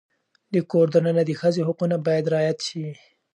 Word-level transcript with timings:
د 0.53 0.55
کور 0.71 0.87
دننه 0.95 1.23
د 1.25 1.31
ښځې 1.41 1.61
حقونه 1.67 1.95
باید 2.05 2.31
رعایت 2.33 2.59
شي. 2.67 2.85